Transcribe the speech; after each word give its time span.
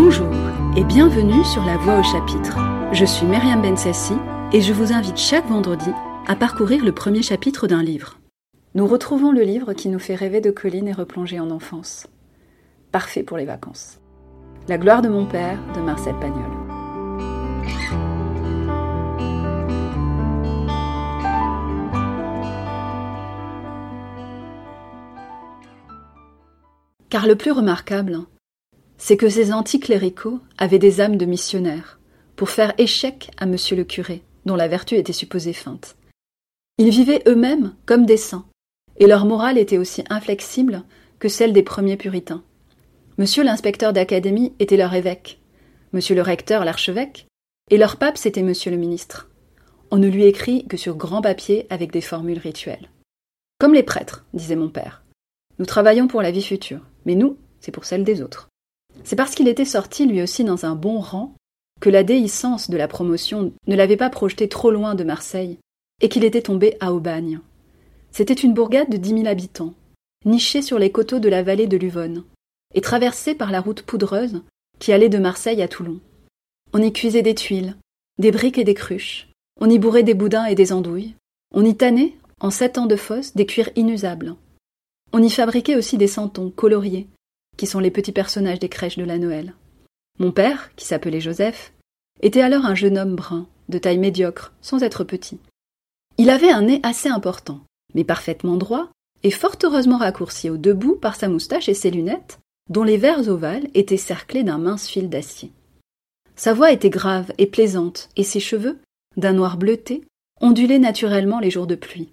Bonjour 0.00 0.28
et 0.76 0.84
bienvenue 0.84 1.42
sur 1.42 1.64
La 1.64 1.76
Voix 1.76 1.98
au 1.98 2.04
chapitre. 2.04 2.56
Je 2.92 3.04
suis 3.04 3.26
Myriam 3.26 3.60
Bensassi 3.60 4.14
et 4.52 4.60
je 4.60 4.72
vous 4.72 4.92
invite 4.92 5.16
chaque 5.16 5.48
vendredi 5.48 5.90
à 6.28 6.36
parcourir 6.36 6.84
le 6.84 6.92
premier 6.92 7.20
chapitre 7.20 7.66
d'un 7.66 7.82
livre. 7.82 8.16
Nous 8.76 8.86
retrouvons 8.86 9.32
le 9.32 9.40
livre 9.40 9.72
qui 9.72 9.88
nous 9.88 9.98
fait 9.98 10.14
rêver 10.14 10.40
de 10.40 10.52
collines 10.52 10.86
et 10.86 10.92
replonger 10.92 11.40
en 11.40 11.50
enfance. 11.50 12.06
Parfait 12.92 13.24
pour 13.24 13.38
les 13.38 13.44
vacances. 13.44 13.98
La 14.68 14.78
gloire 14.78 15.02
de 15.02 15.08
mon 15.08 15.26
père 15.26 15.58
de 15.74 15.80
Marcel 15.80 16.14
Pagnol. 16.20 16.44
Car 27.10 27.26
le 27.26 27.34
plus 27.34 27.50
remarquable, 27.50 28.20
c'est 28.98 29.16
que 29.16 29.28
ces 29.28 29.52
anticléricaux 29.52 30.40
avaient 30.58 30.78
des 30.78 31.00
âmes 31.00 31.16
de 31.16 31.24
missionnaires, 31.24 31.98
pour 32.36 32.50
faire 32.50 32.74
échec 32.78 33.30
à 33.38 33.46
monsieur 33.46 33.76
le 33.76 33.84
curé, 33.84 34.22
dont 34.44 34.56
la 34.56 34.68
vertu 34.68 34.96
était 34.96 35.12
supposée 35.12 35.52
feinte. 35.52 35.96
Ils 36.78 36.90
vivaient 36.90 37.22
eux-mêmes 37.26 37.74
comme 37.86 38.06
des 38.06 38.16
saints, 38.16 38.46
et 38.98 39.06
leur 39.06 39.24
morale 39.24 39.58
était 39.58 39.78
aussi 39.78 40.04
inflexible 40.10 40.82
que 41.18 41.28
celle 41.28 41.52
des 41.52 41.62
premiers 41.62 41.96
puritains. 41.96 42.42
Monsieur 43.16 43.42
l'inspecteur 43.42 43.92
d'académie 43.92 44.52
était 44.58 44.76
leur 44.76 44.94
évêque, 44.94 45.40
monsieur 45.92 46.14
le 46.14 46.22
recteur 46.22 46.64
l'archevêque, 46.64 47.26
et 47.70 47.78
leur 47.78 47.96
pape 47.96 48.18
c'était 48.18 48.42
monsieur 48.42 48.70
le 48.70 48.76
ministre. 48.76 49.28
On 49.90 49.96
ne 49.96 50.08
lui 50.08 50.24
écrit 50.24 50.66
que 50.66 50.76
sur 50.76 50.96
grand 50.96 51.22
papier 51.22 51.66
avec 51.70 51.92
des 51.92 52.00
formules 52.00 52.38
rituelles. 52.38 52.90
Comme 53.58 53.74
les 53.74 53.82
prêtres, 53.82 54.24
disait 54.34 54.56
mon 54.56 54.68
père. 54.68 55.02
Nous 55.58 55.66
travaillons 55.66 56.06
pour 56.06 56.22
la 56.22 56.30
vie 56.30 56.42
future, 56.42 56.82
mais 57.06 57.14
nous, 57.14 57.36
c'est 57.58 57.72
pour 57.72 57.84
celle 57.84 58.04
des 58.04 58.22
autres. 58.22 58.48
C'est 59.04 59.16
parce 59.16 59.34
qu'il 59.34 59.48
était 59.48 59.64
sorti 59.64 60.06
lui 60.06 60.22
aussi 60.22 60.44
dans 60.44 60.64
un 60.64 60.74
bon 60.74 61.00
rang 61.00 61.34
que 61.80 61.90
la 61.90 62.02
déhiscence 62.02 62.70
de 62.70 62.76
la 62.76 62.88
promotion 62.88 63.52
ne 63.66 63.76
l'avait 63.76 63.96
pas 63.96 64.10
projeté 64.10 64.48
trop 64.48 64.70
loin 64.70 64.94
de 64.94 65.04
Marseille 65.04 65.58
et 66.02 66.08
qu'il 66.08 66.24
était 66.24 66.42
tombé 66.42 66.76
à 66.80 66.92
Aubagne. 66.92 67.40
C'était 68.10 68.34
une 68.34 68.54
bourgade 68.54 68.90
de 68.90 68.96
dix 68.96 69.14
mille 69.14 69.28
habitants, 69.28 69.74
nichée 70.24 70.62
sur 70.62 70.78
les 70.78 70.90
coteaux 70.90 71.20
de 71.20 71.28
la 71.28 71.42
vallée 71.42 71.66
de 71.66 71.76
l'Uvonne 71.76 72.24
et 72.74 72.80
traversée 72.80 73.34
par 73.34 73.50
la 73.50 73.60
route 73.60 73.82
poudreuse 73.82 74.42
qui 74.78 74.92
allait 74.92 75.08
de 75.08 75.18
Marseille 75.18 75.62
à 75.62 75.68
Toulon. 75.68 76.00
On 76.72 76.82
y 76.82 76.92
cuisait 76.92 77.22
des 77.22 77.34
tuiles, 77.34 77.76
des 78.18 78.30
briques 78.30 78.58
et 78.58 78.64
des 78.64 78.74
cruches, 78.74 79.28
on 79.60 79.70
y 79.70 79.78
bourrait 79.78 80.02
des 80.02 80.14
boudins 80.14 80.44
et 80.44 80.54
des 80.54 80.72
andouilles, 80.72 81.14
on 81.54 81.64
y 81.64 81.76
tannait, 81.76 82.14
en 82.40 82.50
sept 82.50 82.78
ans 82.78 82.86
de 82.86 82.96
fosse, 82.96 83.34
des 83.34 83.46
cuirs 83.46 83.70
inusables. 83.74 84.36
On 85.12 85.22
y 85.22 85.30
fabriquait 85.30 85.76
aussi 85.76 85.96
des 85.96 86.06
santons 86.06 86.50
coloriés, 86.50 87.08
qui 87.58 87.66
sont 87.66 87.80
les 87.80 87.90
petits 87.90 88.12
personnages 88.12 88.60
des 88.60 88.70
crèches 88.70 88.96
de 88.96 89.04
la 89.04 89.18
Noël. 89.18 89.52
Mon 90.18 90.32
père, 90.32 90.70
qui 90.76 90.86
s'appelait 90.86 91.20
Joseph, 91.20 91.74
était 92.22 92.40
alors 92.40 92.64
un 92.64 92.74
jeune 92.74 92.96
homme 92.96 93.16
brun, 93.16 93.46
de 93.68 93.78
taille 93.78 93.98
médiocre, 93.98 94.54
sans 94.62 94.82
être 94.82 95.04
petit. 95.04 95.38
Il 96.16 96.30
avait 96.30 96.50
un 96.50 96.62
nez 96.62 96.80
assez 96.82 97.08
important, 97.08 97.60
mais 97.94 98.04
parfaitement 98.04 98.56
droit, 98.56 98.88
et 99.22 99.30
fort 99.30 99.56
heureusement 99.62 99.98
raccourci 99.98 100.48
au 100.48 100.56
debout 100.56 100.96
par 100.96 101.16
sa 101.16 101.28
moustache 101.28 101.68
et 101.68 101.74
ses 101.74 101.90
lunettes, 101.90 102.38
dont 102.70 102.84
les 102.84 102.96
verres 102.96 103.28
ovales 103.28 103.68
étaient 103.74 103.96
cerclés 103.96 104.44
d'un 104.44 104.58
mince 104.58 104.88
fil 104.88 105.08
d'acier. 105.08 105.52
Sa 106.36 106.54
voix 106.54 106.72
était 106.72 106.90
grave 106.90 107.32
et 107.38 107.46
plaisante, 107.46 108.08
et 108.16 108.24
ses 108.24 108.40
cheveux, 108.40 108.78
d'un 109.16 109.32
noir 109.32 109.56
bleuté, 109.56 110.04
ondulaient 110.40 110.78
naturellement 110.78 111.40
les 111.40 111.50
jours 111.50 111.66
de 111.66 111.74
pluie. 111.74 112.12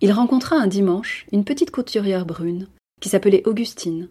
Il 0.00 0.12
rencontra 0.12 0.56
un 0.56 0.66
dimanche 0.66 1.26
une 1.32 1.44
petite 1.44 1.70
couturière 1.70 2.24
brune, 2.24 2.68
qui 3.00 3.08
s'appelait 3.08 3.46
Augustine, 3.46 4.08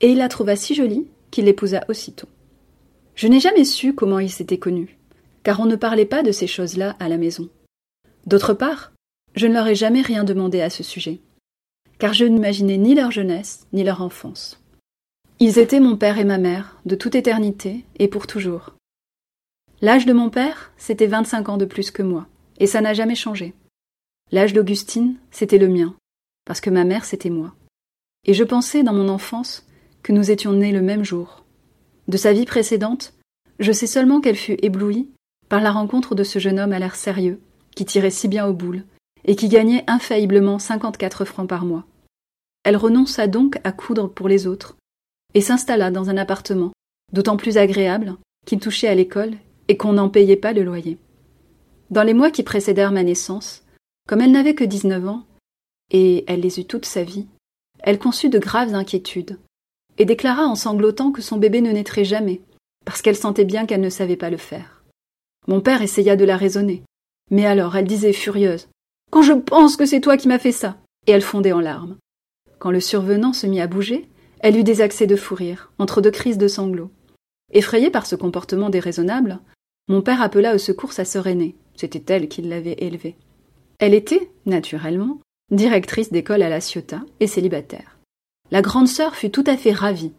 et 0.00 0.10
il 0.10 0.18
la 0.18 0.28
trouva 0.28 0.56
si 0.56 0.74
jolie 0.74 1.06
qu'il 1.30 1.44
l'épousa 1.44 1.84
aussitôt. 1.88 2.28
Je 3.14 3.26
n'ai 3.26 3.40
jamais 3.40 3.64
su 3.64 3.94
comment 3.94 4.18
ils 4.18 4.30
s'étaient 4.30 4.58
connus, 4.58 4.96
car 5.42 5.60
on 5.60 5.66
ne 5.66 5.76
parlait 5.76 6.06
pas 6.06 6.22
de 6.22 6.32
ces 6.32 6.46
choses-là 6.46 6.96
à 7.00 7.08
la 7.08 7.18
maison. 7.18 7.48
D'autre 8.26 8.54
part, 8.54 8.92
je 9.34 9.46
ne 9.46 9.54
leur 9.54 9.66
ai 9.66 9.74
jamais 9.74 10.02
rien 10.02 10.24
demandé 10.24 10.60
à 10.60 10.70
ce 10.70 10.82
sujet, 10.82 11.20
car 11.98 12.14
je 12.14 12.24
n'imaginais 12.24 12.78
ni 12.78 12.94
leur 12.94 13.10
jeunesse 13.10 13.66
ni 13.72 13.84
leur 13.84 14.02
enfance. 14.02 14.60
Ils 15.40 15.58
étaient 15.58 15.80
mon 15.80 15.96
père 15.96 16.18
et 16.18 16.24
ma 16.24 16.38
mère, 16.38 16.80
de 16.84 16.94
toute 16.94 17.14
éternité 17.14 17.84
et 17.98 18.08
pour 18.08 18.26
toujours. 18.26 18.74
L'âge 19.80 20.06
de 20.06 20.12
mon 20.12 20.30
père, 20.30 20.72
c'était 20.76 21.06
vingt-cinq 21.06 21.48
ans 21.48 21.56
de 21.56 21.64
plus 21.64 21.90
que 21.90 22.02
moi, 22.02 22.26
et 22.58 22.66
ça 22.66 22.80
n'a 22.80 22.94
jamais 22.94 23.14
changé. 23.14 23.54
L'âge 24.32 24.52
d'Augustine, 24.52 25.16
c'était 25.30 25.58
le 25.58 25.68
mien, 25.68 25.94
parce 26.44 26.60
que 26.60 26.70
ma 26.70 26.84
mère, 26.84 27.04
c'était 27.04 27.30
moi. 27.30 27.54
Et 28.24 28.34
je 28.34 28.42
pensais, 28.42 28.82
dans 28.82 28.92
mon 28.92 29.08
enfance, 29.08 29.64
que 30.02 30.12
nous 30.12 30.30
étions 30.30 30.52
nés 30.52 30.72
le 30.72 30.82
même 30.82 31.04
jour. 31.04 31.44
De 32.06 32.16
sa 32.16 32.32
vie 32.32 32.46
précédente, 32.46 33.14
je 33.58 33.72
sais 33.72 33.86
seulement 33.86 34.20
qu'elle 34.20 34.36
fut 34.36 34.56
éblouie 34.62 35.10
par 35.48 35.60
la 35.60 35.72
rencontre 35.72 36.14
de 36.14 36.24
ce 36.24 36.38
jeune 36.38 36.58
homme 36.58 36.72
à 36.72 36.78
l'air 36.78 36.94
sérieux, 36.94 37.40
qui 37.74 37.84
tirait 37.84 38.10
si 38.10 38.28
bien 38.28 38.46
aux 38.46 38.52
boules, 38.52 38.84
et 39.24 39.36
qui 39.36 39.48
gagnait 39.48 39.84
infailliblement 39.86 40.58
cinquante-quatre 40.58 41.24
francs 41.24 41.48
par 41.48 41.64
mois. 41.64 41.84
Elle 42.64 42.76
renonça 42.76 43.26
donc 43.26 43.58
à 43.64 43.72
coudre 43.72 44.08
pour 44.08 44.28
les 44.28 44.46
autres, 44.46 44.76
et 45.34 45.40
s'installa 45.40 45.90
dans 45.90 46.10
un 46.10 46.16
appartement, 46.16 46.72
d'autant 47.12 47.36
plus 47.36 47.58
agréable 47.58 48.16
qu'il 48.46 48.60
touchait 48.60 48.88
à 48.88 48.94
l'école 48.94 49.34
et 49.68 49.76
qu'on 49.76 49.94
n'en 49.94 50.08
payait 50.08 50.36
pas 50.36 50.52
le 50.52 50.64
loyer. 50.64 50.98
Dans 51.90 52.02
les 52.02 52.14
mois 52.14 52.30
qui 52.30 52.42
précédèrent 52.42 52.92
ma 52.92 53.02
naissance, 53.02 53.64
comme 54.06 54.20
elle 54.20 54.32
n'avait 54.32 54.54
que 54.54 54.64
dix-neuf 54.64 55.06
ans, 55.06 55.24
et 55.90 56.24
elle 56.26 56.40
les 56.40 56.60
eut 56.60 56.66
toute 56.66 56.86
sa 56.86 57.02
vie, 57.02 57.26
elle 57.80 57.98
conçut 57.98 58.28
de 58.28 58.38
graves 58.38 58.74
inquiétudes, 58.74 59.38
et 59.98 60.04
déclara 60.04 60.46
en 60.46 60.54
sanglotant 60.54 61.12
que 61.12 61.22
son 61.22 61.36
bébé 61.36 61.60
ne 61.60 61.72
naîtrait 61.72 62.04
jamais, 62.04 62.40
parce 62.84 63.02
qu'elle 63.02 63.16
sentait 63.16 63.44
bien 63.44 63.66
qu'elle 63.66 63.80
ne 63.80 63.90
savait 63.90 64.16
pas 64.16 64.30
le 64.30 64.36
faire. 64.36 64.82
Mon 65.46 65.60
père 65.60 65.82
essaya 65.82 66.16
de 66.16 66.24
la 66.24 66.36
raisonner, 66.36 66.82
mais 67.30 67.46
alors 67.46 67.76
elle 67.76 67.86
disait 67.86 68.12
furieuse 68.12 68.68
Quand 69.10 69.22
je 69.22 69.32
pense 69.32 69.76
que 69.76 69.86
c'est 69.86 70.00
toi 70.00 70.16
qui 70.16 70.28
m'as 70.28 70.38
fait 70.38 70.52
ça 70.52 70.78
et 71.06 71.12
elle 71.12 71.22
fondait 71.22 71.52
en 71.52 71.60
larmes. 71.60 71.96
Quand 72.58 72.70
le 72.70 72.80
survenant 72.80 73.32
se 73.32 73.46
mit 73.46 73.60
à 73.60 73.66
bouger, 73.66 74.08
elle 74.40 74.56
eut 74.56 74.64
des 74.64 74.80
accès 74.80 75.06
de 75.06 75.16
fou 75.16 75.34
rire, 75.34 75.72
entre 75.78 76.00
deux 76.00 76.10
crises 76.10 76.38
de 76.38 76.48
sanglots. 76.48 76.90
Effrayée 77.52 77.90
par 77.90 78.06
ce 78.06 78.14
comportement 78.14 78.70
déraisonnable, 78.70 79.40
mon 79.88 80.02
père 80.02 80.22
appela 80.22 80.54
au 80.54 80.58
secours 80.58 80.92
sa 80.92 81.04
sœur 81.04 81.26
aînée. 81.26 81.56
C'était 81.74 82.12
elle 82.12 82.28
qui 82.28 82.42
l'avait 82.42 82.76
élevée. 82.78 83.16
Elle 83.78 83.94
était, 83.94 84.30
naturellement, 84.44 85.20
directrice 85.50 86.12
d'école 86.12 86.42
à 86.42 86.48
La 86.48 86.60
Ciotat 86.60 87.02
et 87.20 87.26
célibataire. 87.26 87.97
La 88.50 88.62
grande 88.62 88.88
sœur 88.88 89.14
fut 89.14 89.30
tout 89.30 89.44
à 89.46 89.56
fait 89.56 89.72
ravie 89.72 90.12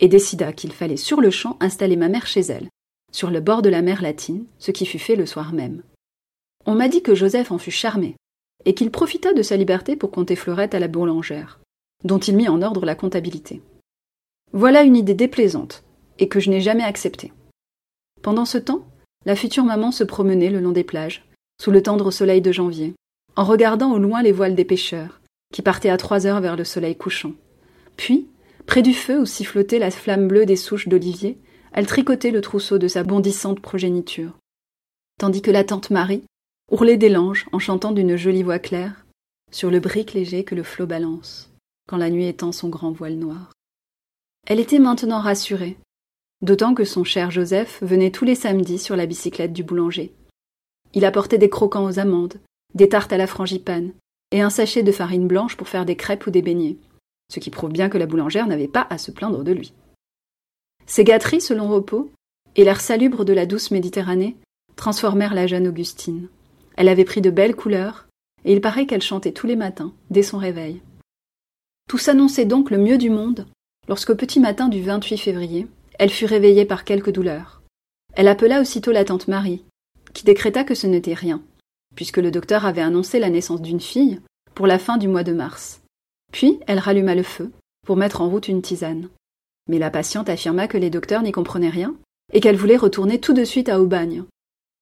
et 0.00 0.08
décida 0.08 0.52
qu'il 0.52 0.72
fallait 0.72 0.96
sur 0.96 1.20
le 1.20 1.30
champ 1.30 1.56
installer 1.60 1.96
ma 1.96 2.08
mère 2.08 2.26
chez 2.26 2.40
elle, 2.40 2.68
sur 3.12 3.30
le 3.30 3.40
bord 3.40 3.62
de 3.62 3.68
la 3.68 3.82
mer 3.82 4.02
latine, 4.02 4.46
ce 4.58 4.70
qui 4.70 4.86
fut 4.86 4.98
fait 4.98 5.16
le 5.16 5.26
soir 5.26 5.52
même. 5.52 5.82
On 6.66 6.74
m'a 6.74 6.88
dit 6.88 7.02
que 7.02 7.14
Joseph 7.14 7.52
en 7.52 7.58
fut 7.58 7.70
charmé, 7.70 8.16
et 8.64 8.74
qu'il 8.74 8.90
profita 8.90 9.32
de 9.32 9.42
sa 9.42 9.56
liberté 9.56 9.96
pour 9.96 10.10
compter 10.10 10.34
Fleurette 10.34 10.74
à 10.74 10.80
la 10.80 10.88
boulangère, 10.88 11.60
dont 12.04 12.18
il 12.18 12.36
mit 12.36 12.48
en 12.48 12.62
ordre 12.62 12.86
la 12.86 12.94
comptabilité. 12.94 13.62
Voilà 14.52 14.82
une 14.82 14.96
idée 14.96 15.14
déplaisante, 15.14 15.84
et 16.18 16.28
que 16.28 16.40
je 16.40 16.50
n'ai 16.50 16.60
jamais 16.60 16.84
acceptée. 16.84 17.32
Pendant 18.22 18.46
ce 18.46 18.58
temps, 18.58 18.86
la 19.26 19.36
future 19.36 19.64
maman 19.64 19.92
se 19.92 20.04
promenait 20.04 20.50
le 20.50 20.60
long 20.60 20.72
des 20.72 20.84
plages, 20.84 21.26
sous 21.60 21.70
le 21.70 21.82
tendre 21.82 22.10
soleil 22.10 22.40
de 22.40 22.52
janvier, 22.52 22.94
en 23.36 23.44
regardant 23.44 23.92
au 23.92 23.98
loin 23.98 24.22
les 24.22 24.32
voiles 24.32 24.54
des 24.54 24.64
pêcheurs, 24.64 25.20
qui 25.52 25.62
partaient 25.62 25.90
à 25.90 25.96
trois 25.98 26.26
heures 26.26 26.40
vers 26.40 26.56
le 26.56 26.64
soleil 26.64 26.96
couchant. 26.96 27.32
Puis, 27.96 28.28
près 28.66 28.82
du 28.82 28.94
feu 28.94 29.20
où 29.20 29.26
sifflotait 29.26 29.78
la 29.78 29.90
flamme 29.90 30.28
bleue 30.28 30.46
des 30.46 30.56
souches 30.56 30.88
d'olivier, 30.88 31.38
elle 31.72 31.86
tricotait 31.86 32.30
le 32.30 32.40
trousseau 32.40 32.78
de 32.78 32.88
sa 32.88 33.02
bondissante 33.02 33.60
progéniture. 33.60 34.38
Tandis 35.18 35.42
que 35.42 35.50
la 35.50 35.64
tante 35.64 35.90
Marie 35.90 36.24
ourlait 36.70 36.96
des 36.96 37.08
langes 37.08 37.46
en 37.52 37.58
chantant 37.58 37.92
d'une 37.92 38.16
jolie 38.16 38.42
voix 38.42 38.58
claire 38.58 39.04
sur 39.50 39.70
le 39.70 39.80
brick 39.80 40.14
léger 40.14 40.44
que 40.44 40.54
le 40.54 40.62
flot 40.62 40.86
balance, 40.86 41.52
quand 41.88 41.96
la 41.96 42.10
nuit 42.10 42.26
étend 42.26 42.52
son 42.52 42.68
grand 42.68 42.90
voile 42.90 43.14
noir. 43.14 43.52
Elle 44.46 44.60
était 44.60 44.78
maintenant 44.78 45.20
rassurée, 45.20 45.76
d'autant 46.42 46.74
que 46.74 46.84
son 46.84 47.04
cher 47.04 47.30
Joseph 47.30 47.78
venait 47.82 48.10
tous 48.10 48.24
les 48.24 48.34
samedis 48.34 48.78
sur 48.78 48.96
la 48.96 49.06
bicyclette 49.06 49.52
du 49.52 49.62
boulanger. 49.62 50.12
Il 50.92 51.04
apportait 51.04 51.38
des 51.38 51.50
croquants 51.50 51.84
aux 51.84 51.98
amandes, 51.98 52.40
des 52.74 52.88
tartes 52.88 53.12
à 53.12 53.16
la 53.16 53.26
frangipane, 53.26 53.92
et 54.32 54.40
un 54.40 54.50
sachet 54.50 54.82
de 54.82 54.92
farine 54.92 55.28
blanche 55.28 55.56
pour 55.56 55.68
faire 55.68 55.84
des 55.84 55.96
crêpes 55.96 56.26
ou 56.26 56.30
des 56.30 56.42
beignets 56.42 56.76
ce 57.28 57.40
qui 57.40 57.50
prouve 57.50 57.72
bien 57.72 57.88
que 57.88 57.98
la 57.98 58.06
boulangère 58.06 58.46
n'avait 58.46 58.68
pas 58.68 58.86
à 58.90 58.98
se 58.98 59.10
plaindre 59.10 59.44
de 59.44 59.52
lui. 59.52 59.72
Ces 60.86 61.04
gâteries, 61.04 61.40
selon 61.40 61.68
Repos, 61.68 62.10
et 62.56 62.64
l'air 62.64 62.80
salubre 62.80 63.24
de 63.24 63.32
la 63.32 63.46
douce 63.46 63.70
Méditerranée 63.70 64.36
transformèrent 64.76 65.34
la 65.34 65.46
jeune 65.46 65.66
Augustine. 65.66 66.28
Elle 66.76 66.88
avait 66.88 67.04
pris 67.04 67.20
de 67.20 67.30
belles 67.30 67.56
couleurs, 67.56 68.06
et 68.44 68.52
il 68.52 68.60
paraît 68.60 68.86
qu'elle 68.86 69.02
chantait 69.02 69.32
tous 69.32 69.46
les 69.46 69.56
matins, 69.56 69.92
dès 70.10 70.22
son 70.22 70.38
réveil. 70.38 70.82
Tout 71.88 71.98
s'annonçait 71.98 72.44
donc 72.44 72.70
le 72.70 72.78
mieux 72.78 72.98
du 72.98 73.10
monde, 73.10 73.46
lorsqu'au 73.88 74.14
petit 74.14 74.40
matin 74.40 74.68
du 74.68 74.82
28 74.82 75.18
février, 75.18 75.66
elle 75.98 76.10
fut 76.10 76.26
réveillée 76.26 76.64
par 76.64 76.84
quelques 76.84 77.12
douleurs. 77.12 77.62
Elle 78.14 78.28
appela 78.28 78.60
aussitôt 78.60 78.92
la 78.92 79.04
tante 79.04 79.28
Marie, 79.28 79.64
qui 80.12 80.24
décréta 80.24 80.64
que 80.64 80.74
ce 80.74 80.86
n'était 80.86 81.14
rien, 81.14 81.42
puisque 81.94 82.18
le 82.18 82.30
docteur 82.30 82.66
avait 82.66 82.80
annoncé 82.80 83.18
la 83.18 83.30
naissance 83.30 83.62
d'une 83.62 83.80
fille 83.80 84.20
pour 84.54 84.66
la 84.66 84.78
fin 84.78 84.96
du 84.96 85.08
mois 85.08 85.24
de 85.24 85.32
mars. 85.32 85.80
Puis 86.34 86.58
elle 86.66 86.80
ralluma 86.80 87.14
le 87.14 87.22
feu, 87.22 87.52
pour 87.86 87.96
mettre 87.96 88.20
en 88.20 88.28
route 88.28 88.48
une 88.48 88.60
tisane. 88.60 89.08
Mais 89.68 89.78
la 89.78 89.88
patiente 89.88 90.28
affirma 90.28 90.66
que 90.66 90.76
les 90.76 90.90
docteurs 90.90 91.22
n'y 91.22 91.30
comprenaient 91.30 91.68
rien 91.70 91.94
et 92.32 92.40
qu'elle 92.40 92.56
voulait 92.56 92.76
retourner 92.76 93.20
tout 93.20 93.34
de 93.34 93.44
suite 93.44 93.68
à 93.68 93.80
Aubagne. 93.80 94.24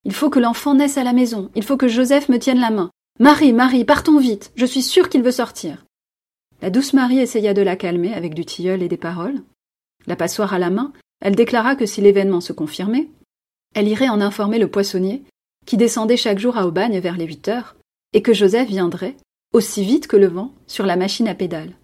Il 0.05 0.15
faut 0.15 0.31
que 0.31 0.39
l'enfant 0.39 0.75
naisse 0.75 0.97
à 0.97 1.05
la 1.05 1.13
maison, 1.13 1.51
il 1.55 1.63
faut 1.63 1.77
que 1.77 1.89
Joseph 1.89 2.31
me 2.31 2.39
tienne 2.39 2.59
la 2.59 2.71
main. 2.71 2.91
Marie, 3.21 3.53
Marie, 3.53 3.85
partons 3.85 4.19
vite, 4.19 4.51
je 4.57 4.65
suis 4.65 4.81
sûre 4.81 5.11
qu'il 5.11 5.23
veut 5.23 5.31
sortir. 5.31 5.85
La 6.63 6.71
douce 6.71 6.95
Marie 6.95 7.19
essaya 7.19 7.53
de 7.53 7.61
la 7.61 7.77
calmer 7.77 8.15
avec 8.15 8.33
du 8.33 8.47
tilleul 8.47 8.83
et 8.83 8.89
des 8.89 8.97
paroles. 8.97 9.43
La 10.07 10.17
passoire 10.17 10.55
à 10.55 10.59
la 10.59 10.71
main, 10.71 10.95
elle 11.21 11.37
déclara 11.37 11.77
que 11.77 11.85
si 11.85 12.01
l'événement 12.01 12.41
se 12.41 12.55
confirmait, 12.55 13.11
elle 13.75 13.89
irait 13.89 14.09
en 14.09 14.23
informer 14.23 14.59
le 14.59 14.71
poissonnier, 14.71 15.23
qui 15.67 15.77
descendait 15.77 16.17
chaque 16.17 16.39
jour 16.39 16.57
à 16.57 16.67
Aubagne 16.67 16.99
vers 16.99 17.19
les 17.19 17.27
huit 17.27 17.47
heures, 17.49 17.77
et 18.15 18.23
que 18.23 18.33
Joseph 18.33 18.69
viendrait, 18.69 19.17
aussi 19.53 19.85
vite 19.85 20.07
que 20.07 20.17
le 20.17 20.29
vent, 20.29 20.53
sur 20.67 20.87
la 20.87 20.97
machine 20.97 21.29
à 21.29 21.35
pédales. 21.35 21.75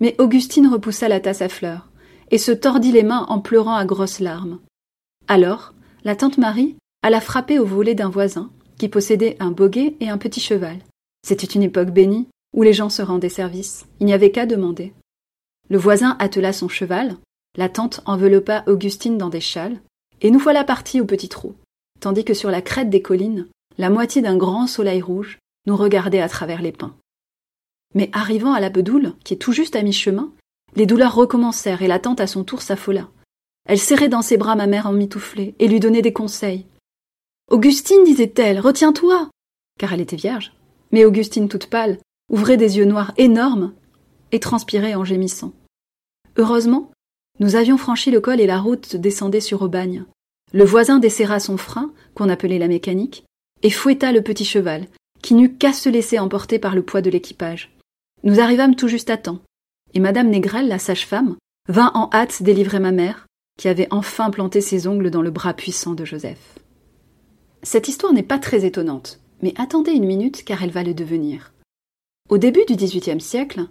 Mais 0.00 0.14
Augustine 0.18 0.66
repoussa 0.66 1.08
la 1.08 1.20
tasse 1.20 1.42
à 1.42 1.48
fleurs, 1.48 1.90
et 2.30 2.38
se 2.38 2.52
tordit 2.52 2.92
les 2.92 3.02
mains 3.02 3.26
en 3.28 3.40
pleurant 3.40 3.76
à 3.76 3.84
grosses 3.84 4.20
larmes. 4.20 4.58
Alors, 5.28 5.74
la 6.04 6.16
tante 6.16 6.38
Marie 6.38 6.76
alla 7.02 7.20
frapper 7.20 7.58
au 7.58 7.66
volet 7.66 7.94
d'un 7.94 8.08
voisin, 8.08 8.50
qui 8.78 8.88
possédait 8.88 9.36
un 9.38 9.50
boguet 9.50 9.96
et 10.00 10.08
un 10.08 10.18
petit 10.18 10.40
cheval. 10.40 10.78
C'était 11.22 11.46
une 11.46 11.62
époque 11.62 11.90
bénie, 11.90 12.28
où 12.54 12.62
les 12.62 12.72
gens 12.72 12.88
se 12.88 13.02
rendaient 13.02 13.28
service. 13.28 13.86
Il 14.00 14.06
n'y 14.06 14.12
avait 14.12 14.30
qu'à 14.30 14.46
demander. 14.46 14.94
Le 15.68 15.78
voisin 15.78 16.16
attela 16.18 16.52
son 16.52 16.68
cheval, 16.68 17.16
la 17.56 17.68
tante 17.68 18.00
enveloppa 18.06 18.64
Augustine 18.66 19.18
dans 19.18 19.28
des 19.28 19.40
châles, 19.40 19.80
et 20.20 20.30
nous 20.30 20.38
voilà 20.38 20.64
partis 20.64 21.00
au 21.00 21.04
petit 21.04 21.28
trot, 21.28 21.54
tandis 22.00 22.24
que 22.24 22.34
sur 22.34 22.50
la 22.50 22.62
crête 22.62 22.90
des 22.90 23.02
collines, 23.02 23.48
la 23.78 23.90
moitié 23.90 24.22
d'un 24.22 24.36
grand 24.36 24.66
soleil 24.66 25.02
rouge 25.02 25.38
nous 25.66 25.76
regardait 25.76 26.20
à 26.20 26.28
travers 26.28 26.62
les 26.62 26.72
pins. 26.72 26.96
Mais 27.94 28.10
arrivant 28.12 28.52
à 28.52 28.60
la 28.60 28.70
Bedoule, 28.70 29.14
qui 29.24 29.34
est 29.34 29.38
tout 29.38 29.52
juste 29.52 29.76
à 29.76 29.82
mi-chemin, 29.82 30.32
les 30.76 30.86
douleurs 30.86 31.14
recommencèrent 31.14 31.82
et 31.82 31.88
la 31.88 31.98
tante 31.98 32.20
à 32.20 32.26
son 32.26 32.44
tour 32.44 32.62
s'affola. 32.62 33.08
Elle 33.66 33.78
serrait 33.78 34.08
dans 34.08 34.22
ses 34.22 34.36
bras 34.36 34.56
ma 34.56 34.66
mère 34.66 34.86
emmitouflée 34.86 35.54
et 35.58 35.68
lui 35.68 35.80
donnait 35.80 36.02
des 36.02 36.12
conseils. 36.12 36.66
Augustine, 37.50 38.04
disait-elle, 38.04 38.60
retiens-toi 38.60 39.30
car 39.78 39.92
elle 39.92 40.00
était 40.00 40.16
vierge. 40.16 40.52
Mais 40.92 41.04
Augustine, 41.04 41.48
toute 41.48 41.66
pâle, 41.66 41.98
ouvrait 42.30 42.56
des 42.56 42.78
yeux 42.78 42.84
noirs 42.84 43.12
énormes 43.16 43.74
et 44.32 44.40
transpirait 44.40 44.94
en 44.94 45.04
gémissant. 45.04 45.52
Heureusement, 46.36 46.90
nous 47.40 47.56
avions 47.56 47.78
franchi 47.78 48.10
le 48.10 48.20
col 48.20 48.40
et 48.40 48.46
la 48.46 48.60
route 48.60 48.96
descendait 48.96 49.40
sur 49.40 49.62
Aubagne. 49.62 50.04
Le 50.52 50.64
voisin 50.64 50.98
desserra 50.98 51.40
son 51.40 51.56
frein, 51.56 51.92
qu'on 52.14 52.28
appelait 52.28 52.58
la 52.58 52.68
mécanique, 52.68 53.24
et 53.62 53.70
fouetta 53.70 54.12
le 54.12 54.22
petit 54.22 54.44
cheval, 54.44 54.86
qui 55.24 55.32
n'eut 55.32 55.54
qu'à 55.54 55.72
se 55.72 55.88
laisser 55.88 56.18
emporter 56.18 56.58
par 56.58 56.74
le 56.74 56.82
poids 56.82 57.00
de 57.00 57.08
l'équipage. 57.08 57.74
Nous 58.24 58.40
arrivâmes 58.40 58.76
tout 58.76 58.88
juste 58.88 59.08
à 59.08 59.16
temps, 59.16 59.40
et 59.94 59.98
madame 59.98 60.28
Négrel, 60.28 60.68
la 60.68 60.78
sage-femme, 60.78 61.36
vint 61.66 61.92
en 61.94 62.10
hâte 62.12 62.42
délivrer 62.42 62.78
ma 62.78 62.92
mère, 62.92 63.26
qui 63.58 63.68
avait 63.68 63.88
enfin 63.90 64.28
planté 64.28 64.60
ses 64.60 64.86
ongles 64.86 65.10
dans 65.10 65.22
le 65.22 65.30
bras 65.30 65.54
puissant 65.54 65.94
de 65.94 66.04
Joseph. 66.04 66.58
Cette 67.62 67.88
histoire 67.88 68.12
n'est 68.12 68.22
pas 68.22 68.38
très 68.38 68.66
étonnante, 68.66 69.18
mais 69.40 69.54
attendez 69.56 69.92
une 69.92 70.04
minute 70.04 70.44
car 70.44 70.62
elle 70.62 70.72
va 70.72 70.82
le 70.82 70.92
devenir. 70.92 71.54
Au 72.28 72.36
début 72.36 72.66
du 72.68 72.76
XVIIIe 72.76 73.22
siècle, 73.22 73.66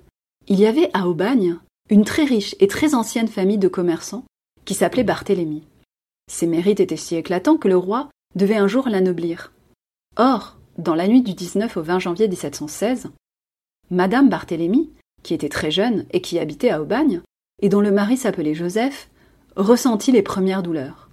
il 0.48 0.60
y 0.60 0.66
avait 0.66 0.90
à 0.96 1.08
Aubagne 1.08 1.60
une 1.92 2.04
très 2.04 2.24
riche 2.24 2.56
et 2.62 2.68
très 2.68 2.96
ancienne 2.96 3.28
famille 3.28 3.60
de 3.60 3.68
commerçants 3.68 4.26
qui 4.66 4.74
s'appelait 4.74 5.04
Barthélemy. 5.04 5.68
Ses 6.32 6.48
mérites 6.48 6.80
étaient 6.80 6.98
si 6.98 7.16
éclatants 7.16 7.58
que 7.58 7.68
le 7.68 7.78
roi 7.78 8.10
devait 8.34 8.56
un 8.56 8.68
jour 8.68 8.90
l'anoblir. 8.90 9.54
Or, 10.16 10.58
dans 10.78 10.96
la 10.96 11.08
nuit 11.08 11.22
du 11.22 11.34
19 11.34 11.78
au 11.78 11.82
20 11.82 12.00
janvier 12.00 12.28
1716, 12.28 13.10
Madame 13.92 14.30
Barthélemy, 14.30 14.92
qui 15.22 15.34
était 15.34 15.50
très 15.50 15.72
jeune 15.72 16.06
et 16.12 16.22
qui 16.22 16.40
habitait 16.40 16.70
à 16.70 16.82
Aubagne, 16.82 17.22
et 17.62 17.70
dont 17.70 17.82
le 17.82 17.92
mari 17.92 18.18
s'appelait 18.18 18.56
Joseph, 18.56 19.10
ressentit 19.56 20.12
les 20.12 20.22
premières 20.22 20.64
douleurs. 20.64 21.10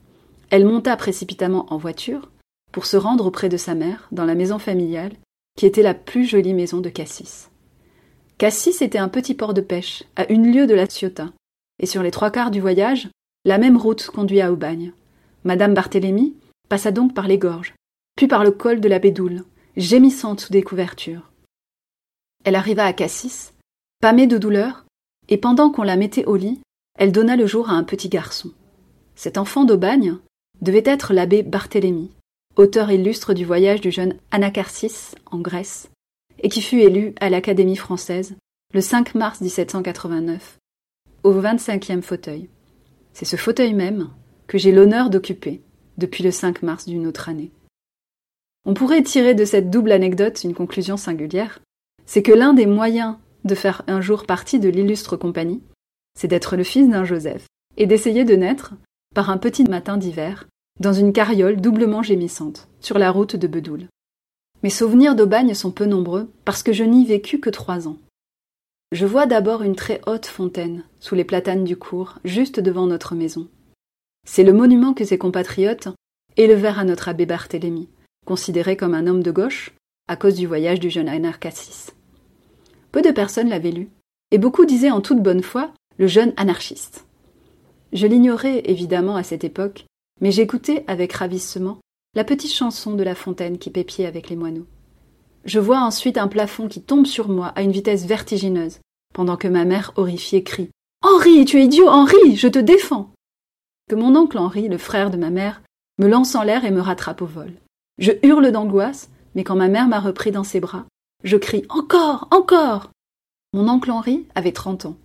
Elle 0.50 0.66
monta 0.66 0.96
précipitamment 0.96 1.72
en 1.72 1.76
voiture 1.76 2.30
pour 2.72 2.86
se 2.86 2.96
rendre 2.96 3.26
auprès 3.26 3.48
de 3.48 3.56
sa 3.56 3.74
mère 3.74 4.08
dans 4.12 4.24
la 4.24 4.34
maison 4.34 4.58
familiale, 4.58 5.12
qui 5.56 5.66
était 5.66 5.82
la 5.82 5.94
plus 5.94 6.24
jolie 6.24 6.54
maison 6.54 6.80
de 6.80 6.88
Cassis. 6.88 7.50
Cassis 8.38 8.80
était 8.80 8.98
un 8.98 9.08
petit 9.08 9.34
port 9.34 9.54
de 9.54 9.60
pêche, 9.60 10.04
à 10.16 10.30
une 10.32 10.50
lieue 10.50 10.66
de 10.66 10.74
la 10.74 10.86
Ciotat, 10.86 11.30
et 11.78 11.86
sur 11.86 12.02
les 12.02 12.10
trois 12.10 12.30
quarts 12.30 12.50
du 12.50 12.60
voyage, 12.60 13.08
la 13.44 13.58
même 13.58 13.76
route 13.76 14.06
conduit 14.06 14.40
à 14.40 14.52
Aubagne. 14.52 14.92
Madame 15.44 15.74
Barthélemy 15.74 16.34
passa 16.68 16.90
donc 16.90 17.14
par 17.14 17.26
les 17.26 17.38
gorges, 17.38 17.74
puis 18.20 18.28
par 18.28 18.44
le 18.44 18.50
col 18.50 18.80
de 18.80 18.88
la 18.90 18.98
Bédoule, 18.98 19.44
gémissante 19.78 20.40
sous 20.40 20.52
des 20.52 20.60
couvertures. 20.60 21.32
Elle 22.44 22.54
arriva 22.54 22.84
à 22.84 22.92
Cassis, 22.92 23.54
pâmée 24.02 24.26
de 24.26 24.36
douleur, 24.36 24.84
et 25.30 25.38
pendant 25.38 25.70
qu'on 25.70 25.84
la 25.84 25.96
mettait 25.96 26.26
au 26.26 26.36
lit, 26.36 26.60
elle 26.98 27.12
donna 27.12 27.34
le 27.34 27.46
jour 27.46 27.70
à 27.70 27.72
un 27.72 27.82
petit 27.82 28.10
garçon. 28.10 28.50
Cet 29.14 29.38
enfant 29.38 29.64
d'Aubagne 29.64 30.18
devait 30.60 30.82
être 30.84 31.14
l'abbé 31.14 31.42
Barthélemy, 31.42 32.10
auteur 32.56 32.90
illustre 32.90 33.32
du 33.32 33.46
voyage 33.46 33.80
du 33.80 33.90
jeune 33.90 34.18
Anacarsis 34.32 35.14
en 35.30 35.38
Grèce, 35.38 35.88
et 36.42 36.50
qui 36.50 36.60
fut 36.60 36.80
élu 36.80 37.14
à 37.20 37.30
l'Académie 37.30 37.76
française 37.76 38.36
le 38.74 38.82
5 38.82 39.14
mars 39.14 39.40
1789, 39.40 40.58
au 41.22 41.32
25e 41.32 42.02
fauteuil. 42.02 42.50
C'est 43.14 43.24
ce 43.24 43.36
fauteuil 43.36 43.72
même 43.72 44.10
que 44.46 44.58
j'ai 44.58 44.72
l'honneur 44.72 45.08
d'occuper 45.08 45.62
depuis 45.96 46.22
le 46.22 46.30
5 46.30 46.62
mars 46.62 46.84
d'une 46.84 47.06
autre 47.06 47.30
année. 47.30 47.50
On 48.66 48.74
pourrait 48.74 49.02
tirer 49.02 49.34
de 49.34 49.44
cette 49.44 49.70
double 49.70 49.92
anecdote 49.92 50.44
une 50.44 50.54
conclusion 50.54 50.96
singulière, 50.96 51.60
c'est 52.06 52.22
que 52.22 52.32
l'un 52.32 52.52
des 52.52 52.66
moyens 52.66 53.16
de 53.44 53.54
faire 53.54 53.82
un 53.86 54.00
jour 54.00 54.26
partie 54.26 54.58
de 54.58 54.68
l'illustre 54.68 55.16
compagnie, 55.16 55.62
c'est 56.18 56.28
d'être 56.28 56.56
le 56.56 56.64
fils 56.64 56.88
d'un 56.88 57.04
Joseph, 57.04 57.46
et 57.76 57.86
d'essayer 57.86 58.24
de 58.24 58.36
naître, 58.36 58.74
par 59.14 59.30
un 59.30 59.38
petit 59.38 59.64
matin 59.64 59.96
d'hiver, 59.96 60.46
dans 60.78 60.92
une 60.92 61.12
carriole 61.12 61.60
doublement 61.60 62.02
gémissante, 62.02 62.68
sur 62.80 62.98
la 62.98 63.10
route 63.10 63.36
de 63.36 63.46
Bedoul. 63.46 63.88
Mes 64.62 64.70
souvenirs 64.70 65.14
d'Aubagne 65.14 65.54
sont 65.54 65.70
peu 65.70 65.86
nombreux, 65.86 66.30
parce 66.44 66.62
que 66.62 66.72
je 66.72 66.84
n'y 66.84 67.06
vécus 67.06 67.40
que 67.40 67.50
trois 67.50 67.88
ans. 67.88 67.96
Je 68.92 69.06
vois 69.06 69.26
d'abord 69.26 69.62
une 69.62 69.76
très 69.76 70.00
haute 70.06 70.26
fontaine, 70.26 70.84
sous 70.98 71.14
les 71.14 71.24
platanes 71.24 71.64
du 71.64 71.76
cours, 71.76 72.18
juste 72.24 72.60
devant 72.60 72.86
notre 72.86 73.14
maison. 73.14 73.48
C'est 74.26 74.42
le 74.42 74.52
monument 74.52 74.92
que 74.92 75.04
ses 75.04 75.16
compatriotes 75.16 75.88
élevèrent 76.36 76.78
à 76.78 76.84
notre 76.84 77.08
abbé 77.08 77.24
Barthélemy, 77.24 77.88
considéré 78.30 78.76
comme 78.76 78.94
un 78.94 79.08
homme 79.08 79.24
de 79.24 79.32
gauche, 79.32 79.72
à 80.06 80.14
cause 80.14 80.36
du 80.36 80.46
voyage 80.46 80.78
du 80.78 80.88
jeune 80.88 81.08
anarchassis. 81.08 81.88
Peu 82.92 83.02
de 83.02 83.10
personnes 83.10 83.48
l'avaient 83.48 83.72
lu, 83.72 83.88
et 84.30 84.38
beaucoup 84.38 84.66
disaient 84.66 84.92
en 84.92 85.00
toute 85.00 85.20
bonne 85.20 85.42
foi 85.42 85.72
le 85.98 86.06
jeune 86.06 86.32
anarchiste. 86.36 87.06
Je 87.92 88.06
l'ignorais 88.06 88.62
évidemment 88.66 89.16
à 89.16 89.24
cette 89.24 89.42
époque, 89.42 89.84
mais 90.20 90.30
j'écoutais 90.30 90.84
avec 90.86 91.12
ravissement 91.12 91.80
la 92.14 92.22
petite 92.22 92.52
chanson 92.52 92.94
de 92.94 93.02
la 93.02 93.16
fontaine 93.16 93.58
qui 93.58 93.68
pépiait 93.68 94.06
avec 94.06 94.30
les 94.30 94.36
moineaux. 94.36 94.68
Je 95.44 95.58
vois 95.58 95.80
ensuite 95.80 96.16
un 96.16 96.28
plafond 96.28 96.68
qui 96.68 96.82
tombe 96.82 97.06
sur 97.06 97.28
moi 97.28 97.48
à 97.56 97.62
une 97.62 97.72
vitesse 97.72 98.06
vertigineuse, 98.06 98.78
pendant 99.12 99.36
que 99.36 99.48
ma 99.48 99.64
mère 99.64 99.92
horrifiée 99.96 100.44
crie 100.44 100.70
Henri, 101.02 101.44
tu 101.46 101.58
es 101.58 101.64
idiot, 101.64 101.88
Henri, 101.88 102.36
je 102.36 102.46
te 102.46 102.60
défends 102.60 103.10
Que 103.88 103.96
mon 103.96 104.14
oncle 104.14 104.38
Henri, 104.38 104.68
le 104.68 104.78
frère 104.78 105.10
de 105.10 105.16
ma 105.16 105.30
mère, 105.30 105.62
me 105.98 106.06
lance 106.06 106.36
en 106.36 106.44
l'air 106.44 106.64
et 106.64 106.70
me 106.70 106.80
rattrape 106.80 107.22
au 107.22 107.26
vol. 107.26 107.50
Je 107.98 108.12
hurle 108.22 108.52
d'angoisse, 108.52 109.10
mais 109.34 109.44
quand 109.44 109.56
ma 109.56 109.68
mère 109.68 109.88
m'a 109.88 110.00
repris 110.00 110.30
dans 110.30 110.44
ses 110.44 110.60
bras, 110.60 110.86
je 111.22 111.36
crie 111.36 111.64
Encore, 111.68 112.28
encore 112.30 112.90
Mon 113.52 113.68
oncle 113.68 113.90
Henri 113.90 114.26
avait 114.34 114.52
trente 114.52 114.86
ans, 114.86 114.96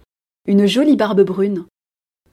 une 0.48 0.66
jolie 0.66 0.96
barbe 0.96 1.22
brune, 1.22 1.66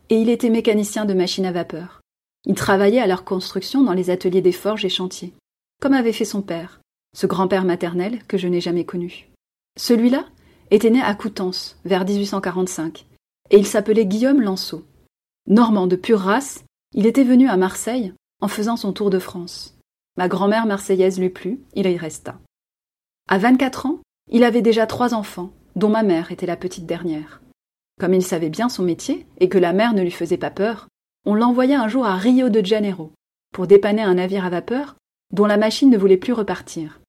et 0.09 0.16
il 0.16 0.28
était 0.28 0.50
mécanicien 0.50 1.04
de 1.04 1.14
machines 1.14 1.47
à 1.47 1.52
vapeur. 1.52 2.00
Il 2.44 2.54
travaillait 2.54 3.00
à 3.00 3.06
leur 3.06 3.25
construction 3.25 3.82
dans 3.82 3.92
les 3.92 4.11
ateliers 4.11 4.42
des 4.42 4.52
forges 4.52 4.85
et 4.85 4.88
chantiers, 4.88 5.32
comme 5.80 5.94
avait 5.94 6.12
fait 6.12 6.25
son 6.25 6.42
père, 6.42 6.80
ce 7.14 7.26
grand-père 7.26 7.64
maternel 7.64 8.23
que 8.26 8.38
je 8.38 8.49
n'ai 8.49 8.61
jamais 8.61 8.85
connu. 8.85 9.28
Celui-là 9.78 10.26
était 10.71 10.90
né 10.90 11.00
à 11.00 11.14
Coutances, 11.14 11.76
vers 11.85 12.04
1845, 12.04 13.06
et 13.50 13.59
il 13.59 13.66
s'appelait 13.66 14.06
Guillaume 14.06 14.40
Lanceau. 14.40 14.85
Normand 15.47 15.87
de 15.87 15.97
pure 15.97 16.21
race, 16.21 16.64
il 16.94 17.06
était 17.06 17.25
venu 17.25 17.49
à 17.49 17.56
Marseille 17.56 18.12
en 18.40 18.49
faisant 18.49 18.76
son 18.76 18.92
tour 18.92 19.11
de 19.11 19.18
France. 19.18 19.76
Ma 20.16 20.28
grand-mère 20.28 20.66
marseillaise 20.66 21.19
lui 21.19 21.31
plut, 21.31 21.61
il 21.75 21.87
y 21.87 21.97
resta. 21.97 22.38
À 23.28 23.38
vingt-quatre 23.38 23.87
ans, 23.87 24.00
il 24.31 24.45
avait 24.45 24.62
déjà 24.62 24.87
trois 24.87 25.14
enfants, 25.14 25.52
dont 25.75 25.88
ma 25.88 26.02
mère 26.02 26.33
était 26.33 26.47
la 26.47 26.57
petite 26.57 26.87
dernière. 26.87 27.40
Comme 28.00 28.14
il 28.14 28.23
savait 28.23 28.50
bien 28.50 28.69
son 28.69 28.83
métier 28.83 29.26
et 29.40 29.49
que 29.49 29.59
la 29.59 29.73
mère 29.73 29.95
ne 29.95 30.02
lui 30.02 30.11
faisait 30.11 30.37
pas 30.37 30.50
peur, 30.50 30.88
on 31.25 31.35
l'envoya 31.35 31.81
un 31.81 31.88
jour 31.88 32.04
à 32.04 32.16
Rio 32.16 32.49
de 32.49 32.64
Janeiro 32.64 33.12
pour 33.54 33.66
dépanner 33.66 34.02
un 34.02 34.14
navire 34.14 34.45
à 34.45 34.50
vapeur 34.50 34.97
dont 35.31 35.47
la 35.47 35.57
machine 35.57 35.90
ne 35.90 35.99
voulait 35.99 36.16
plus 36.16 36.33
repartir. 36.33 37.00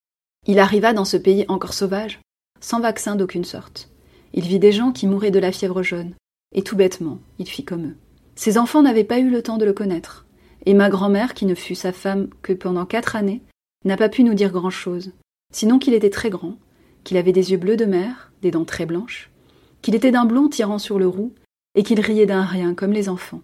Il 0.47 0.59
arriva 0.59 0.93
dans 0.93 1.05
ce 1.05 1.17
pays 1.17 1.45
encore 1.47 1.73
sauvage, 1.73 2.21
sans 2.61 2.79
vaccin 2.79 3.15
d'aucune 3.15 3.43
sorte. 3.43 3.89
Il 4.33 4.43
vit 4.43 4.59
des 4.59 4.71
gens 4.71 4.91
qui 4.91 5.07
mouraient 5.07 5.31
de 5.31 5.39
la 5.39 5.51
fièvre 5.51 5.83
jaune, 5.83 6.15
et 6.53 6.63
tout 6.63 6.75
bêtement, 6.75 7.19
il 7.37 7.47
fit 7.47 7.65
comme 7.65 7.87
eux. 7.87 7.97
Ses 8.35 8.57
enfants 8.57 8.81
n'avaient 8.81 9.03
pas 9.03 9.19
eu 9.19 9.29
le 9.29 9.43
temps 9.43 9.57
de 9.57 9.65
le 9.65 9.73
connaître, 9.73 10.22
et 10.65 10.73
ma 10.73 10.89
grand-mère, 10.89 11.33
qui 11.33 11.45
ne 11.45 11.55
fut 11.55 11.75
sa 11.75 11.91
femme 11.91 12.29
que 12.41 12.53
pendant 12.53 12.85
quatre 12.85 13.15
années, 13.15 13.41
n'a 13.85 13.97
pas 13.97 14.09
pu 14.09 14.23
nous 14.23 14.33
dire 14.33 14.51
grand-chose, 14.51 15.11
sinon 15.51 15.79
qu'il 15.79 15.93
était 15.93 16.09
très 16.09 16.29
grand, 16.29 16.57
qu'il 17.03 17.17
avait 17.17 17.33
des 17.33 17.51
yeux 17.51 17.57
bleus 17.57 17.77
de 17.77 17.85
mer, 17.85 18.31
des 18.41 18.51
dents 18.51 18.65
très 18.65 18.85
blanches, 18.85 19.29
qu'il 19.81 19.95
était 19.95 20.11
d'un 20.11 20.25
blond 20.25 20.47
tirant 20.47 20.79
sur 20.79 20.99
le 20.99 21.07
roux, 21.07 21.33
et 21.75 21.83
qu'il 21.83 21.99
riait 21.99 22.25
d'un 22.25 22.43
rien 22.43 22.73
comme 22.73 22.93
les 22.93 23.09
enfants. 23.09 23.41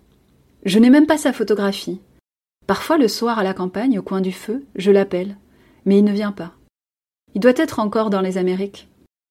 Je 0.64 0.80
n'ai 0.80 0.90
même 0.90 1.08
pas 1.08 1.18
sa 1.18 1.34
photographie. 1.34 2.00
Parfois 2.68 2.98
le 2.98 3.08
soir 3.08 3.40
à 3.40 3.44
la 3.44 3.54
campagne, 3.54 3.98
au 3.98 4.04
coin 4.04 4.22
du 4.22 4.32
feu, 4.32 4.66
je 4.76 4.92
l'appelle, 4.92 5.38
mais 5.86 5.98
il 5.98 6.04
ne 6.04 6.14
vient 6.14 6.32
pas. 6.32 6.54
Il 7.34 7.42
doit 7.42 7.54
être 7.56 7.80
encore 7.80 8.10
dans 8.10 8.22
les 8.22 8.38
Amériques. 8.38 8.88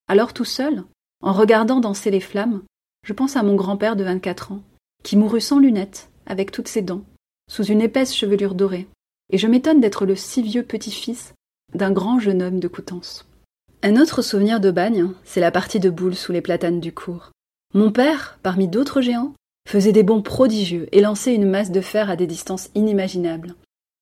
Alors 0.09 0.33
tout 0.33 0.45
seul, 0.45 0.85
en 1.23 1.33
regardant 1.33 1.81
danser 1.81 2.11
les 2.11 2.21
flammes, 2.21 2.63
je 3.07 3.13
pense 3.13 3.37
à 3.37 3.43
mon 3.43 3.55
grand-père 3.55 3.97
de 3.97 4.05
24 4.05 4.53
ans, 4.53 4.63
qui 5.03 5.17
mourut 5.17 5.41
sans 5.41 5.59
lunettes, 5.59 6.11
avec 6.27 6.51
toutes 6.51 6.69
ses 6.69 6.83
dents, 6.83 7.05
sous 7.49 7.65
une 7.65 7.81
épaisse 7.81 8.15
chevelure 8.15 8.55
dorée, 8.55 8.87
et 9.31 9.39
je 9.39 9.47
m'étonne 9.47 9.81
d'être 9.81 10.07
le 10.07 10.15
si 10.15 10.43
vieux 10.43 10.63
petit-fils 10.63 11.35
d'un 11.75 11.91
grand 11.91 12.19
jeune 12.19 12.43
homme 12.43 12.61
de 12.61 12.69
Coutances. 12.69 13.27
Un 13.83 13.97
autre 13.97 14.23
souvenir 14.23 14.61
de 14.61 14.71
bagne, 14.71 15.11
c'est 15.25 15.41
la 15.41 15.51
partie 15.51 15.81
de 15.81 15.91
boules 15.91 16.17
sous 16.17 16.33
les 16.33 16.41
platanes 16.41 16.81
du 16.81 16.93
cours. 16.93 17.31
Mon 17.75 17.93
père, 17.93 18.39
parmi 18.43 18.67
d'autres 18.67 19.01
géants, 19.01 19.35
faisait 19.69 19.93
des 19.93 20.03
bonds 20.03 20.23
prodigieux 20.23 20.89
et 20.93 21.01
lançait 21.01 21.35
une 21.35 21.49
masse 21.49 21.71
de 21.71 21.81
fer 21.81 22.09
à 22.09 22.17
des 22.17 22.27
distances 22.27 22.71
inimaginables. 22.75 23.55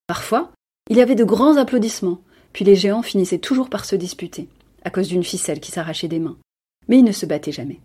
Parfois, 0.06 0.52
il 0.88 0.96
y 0.96 1.00
avait 1.00 1.16
de 1.16 1.24
grands 1.24 1.56
applaudissements, 1.56 2.20
puis 2.52 2.64
les 2.64 2.76
géants 2.76 3.02
finissaient 3.02 3.38
toujours 3.38 3.68
par 3.68 3.84
se 3.84 3.96
disputer, 3.96 4.48
à 4.84 4.90
cause 4.90 5.08
d'une 5.08 5.24
ficelle 5.24 5.60
qui 5.60 5.72
s'arrachait 5.72 6.08
des 6.08 6.20
mains. 6.20 6.38
Mais 6.88 6.98
ils 6.98 7.04
ne 7.04 7.12
se 7.12 7.26
battaient 7.26 7.52
jamais. 7.52 7.80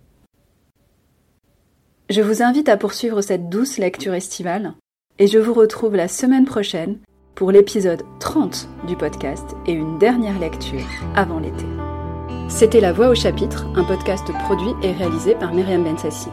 Je 2.09 2.21
vous 2.21 2.43
invite 2.43 2.69
à 2.69 2.77
poursuivre 2.77 3.21
cette 3.21 3.49
douce 3.49 3.79
lecture 3.79 4.13
estivale, 4.13 4.75
et 5.21 5.27
je 5.27 5.37
vous 5.37 5.53
retrouve 5.53 5.95
la 5.95 6.07
semaine 6.07 6.45
prochaine 6.45 6.97
pour 7.35 7.51
l'épisode 7.51 8.01
30 8.19 8.67
du 8.87 8.95
podcast 8.95 9.45
et 9.67 9.71
une 9.71 9.99
dernière 9.99 10.39
lecture 10.39 10.81
avant 11.15 11.37
l'été. 11.37 11.65
C'était 12.49 12.81
La 12.81 12.91
Voix 12.91 13.09
au 13.09 13.15
chapitre, 13.15 13.67
un 13.75 13.83
podcast 13.83 14.25
produit 14.45 14.71
et 14.81 14.91
réalisé 14.91 15.35
par 15.35 15.53
Myriam 15.53 15.83
Bensassi. 15.83 16.29